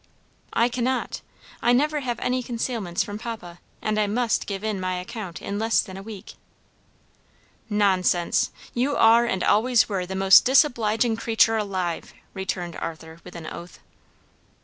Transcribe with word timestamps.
"I 0.53 0.67
cannot; 0.67 1.21
I 1.61 1.73
never 1.73 1.99
have 1.99 2.19
any 2.21 2.41
concealments 2.41 3.03
from 3.03 3.19
papa, 3.19 3.59
and 3.83 3.99
I 3.99 4.07
must 4.07 4.47
give 4.47 4.63
in 4.63 4.79
my 4.79 4.95
account 4.95 5.43
in 5.43 5.59
less 5.59 5.79
than 5.79 5.95
a 5.95 6.01
week." 6.01 6.33
"Nonsense! 7.69 8.49
You 8.73 8.95
are 8.97 9.25
and 9.27 9.43
always 9.43 9.87
were 9.87 10.07
the 10.07 10.15
most 10.15 10.43
disobliging 10.43 11.17
creature 11.17 11.55
alive!" 11.55 12.15
returned 12.33 12.77
Arthur 12.77 13.19
with 13.23 13.35
an 13.35 13.45
oath. 13.45 13.77